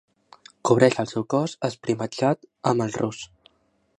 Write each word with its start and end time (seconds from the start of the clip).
Cobreix 0.69 0.97
el 1.03 1.09
seu 1.11 1.25
cos 1.33 1.53
esprimatxat 1.69 2.51
amb 2.73 2.87
el 2.87 2.99
rus. 3.03 3.23